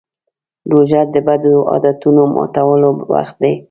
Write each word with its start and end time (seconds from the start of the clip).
روژه 0.71 1.01
د 1.13 1.15
بدو 1.27 1.55
عادتونو 1.71 2.23
ماتولو 2.35 2.89
وخت 3.13 3.35
دی. 3.41 3.53